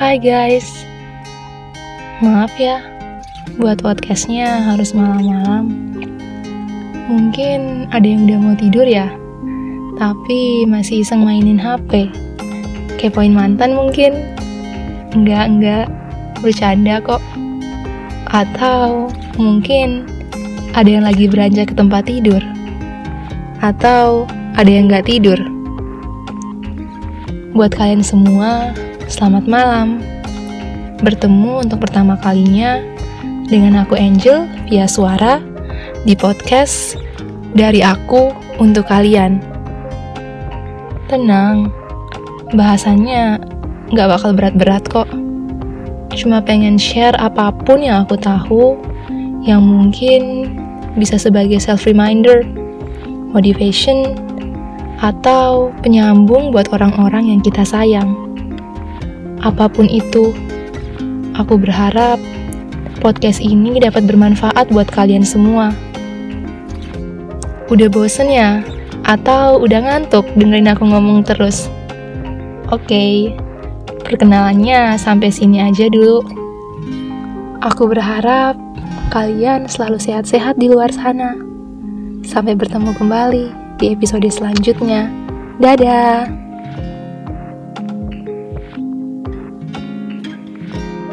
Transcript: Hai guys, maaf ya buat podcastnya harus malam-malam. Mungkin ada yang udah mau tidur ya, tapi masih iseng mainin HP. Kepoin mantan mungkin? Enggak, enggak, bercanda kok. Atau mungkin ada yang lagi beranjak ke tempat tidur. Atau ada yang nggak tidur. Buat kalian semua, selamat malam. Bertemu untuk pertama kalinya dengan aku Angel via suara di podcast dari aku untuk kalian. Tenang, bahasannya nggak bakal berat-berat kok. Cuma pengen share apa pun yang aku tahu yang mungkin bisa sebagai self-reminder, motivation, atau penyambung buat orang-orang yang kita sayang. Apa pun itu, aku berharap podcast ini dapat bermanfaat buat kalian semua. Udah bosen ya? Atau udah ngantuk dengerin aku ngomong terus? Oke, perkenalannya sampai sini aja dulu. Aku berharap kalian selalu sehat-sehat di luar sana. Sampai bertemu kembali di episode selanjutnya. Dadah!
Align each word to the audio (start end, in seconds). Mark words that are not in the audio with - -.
Hai 0.00 0.16
guys, 0.16 0.88
maaf 2.24 2.48
ya 2.56 2.80
buat 3.60 3.84
podcastnya 3.84 4.72
harus 4.72 4.96
malam-malam. 4.96 5.68
Mungkin 7.04 7.84
ada 7.92 8.08
yang 8.08 8.24
udah 8.24 8.38
mau 8.40 8.56
tidur 8.56 8.88
ya, 8.88 9.12
tapi 10.00 10.64
masih 10.64 11.04
iseng 11.04 11.20
mainin 11.20 11.60
HP. 11.60 12.08
Kepoin 12.96 13.36
mantan 13.36 13.76
mungkin? 13.76 14.16
Enggak, 15.12 15.52
enggak, 15.52 15.86
bercanda 16.40 16.96
kok. 17.04 17.20
Atau 18.32 19.12
mungkin 19.36 20.08
ada 20.72 20.88
yang 20.88 21.04
lagi 21.04 21.28
beranjak 21.28 21.68
ke 21.68 21.74
tempat 21.76 22.08
tidur. 22.08 22.40
Atau 23.60 24.24
ada 24.56 24.70
yang 24.72 24.88
nggak 24.88 25.12
tidur. 25.12 25.36
Buat 27.52 27.76
kalian 27.76 28.00
semua, 28.00 28.72
selamat 29.10 29.44
malam. 29.50 29.98
Bertemu 31.02 31.66
untuk 31.66 31.82
pertama 31.82 32.14
kalinya 32.22 32.78
dengan 33.50 33.82
aku 33.82 33.98
Angel 33.98 34.46
via 34.70 34.86
suara 34.86 35.42
di 36.06 36.14
podcast 36.14 36.94
dari 37.50 37.82
aku 37.82 38.30
untuk 38.62 38.86
kalian. 38.86 39.42
Tenang, 41.10 41.74
bahasannya 42.54 43.42
nggak 43.90 44.08
bakal 44.14 44.30
berat-berat 44.30 44.86
kok. 44.86 45.10
Cuma 46.14 46.38
pengen 46.38 46.78
share 46.78 47.18
apa 47.18 47.50
pun 47.66 47.82
yang 47.82 48.06
aku 48.06 48.14
tahu 48.14 48.78
yang 49.42 49.66
mungkin 49.66 50.54
bisa 50.94 51.18
sebagai 51.18 51.58
self-reminder, 51.58 52.46
motivation, 53.34 54.14
atau 55.02 55.74
penyambung 55.82 56.54
buat 56.54 56.70
orang-orang 56.70 57.34
yang 57.34 57.40
kita 57.42 57.66
sayang. 57.66 58.29
Apa 59.40 59.72
pun 59.72 59.88
itu, 59.88 60.36
aku 61.32 61.56
berharap 61.56 62.20
podcast 63.00 63.40
ini 63.40 63.80
dapat 63.80 64.04
bermanfaat 64.04 64.68
buat 64.68 64.88
kalian 64.92 65.24
semua. 65.24 65.72
Udah 67.72 67.88
bosen 67.88 68.28
ya? 68.28 68.60
Atau 69.08 69.64
udah 69.64 69.80
ngantuk 69.80 70.28
dengerin 70.36 70.68
aku 70.68 70.84
ngomong 70.84 71.24
terus? 71.24 71.72
Oke, 72.68 73.32
perkenalannya 74.04 75.00
sampai 75.00 75.32
sini 75.32 75.64
aja 75.64 75.88
dulu. 75.88 76.20
Aku 77.64 77.88
berharap 77.88 78.60
kalian 79.08 79.64
selalu 79.66 79.96
sehat-sehat 79.96 80.60
di 80.60 80.68
luar 80.68 80.92
sana. 80.92 81.34
Sampai 82.28 82.54
bertemu 82.54 82.92
kembali 82.92 83.46
di 83.80 83.96
episode 83.96 84.28
selanjutnya. 84.28 85.08
Dadah! 85.56 86.39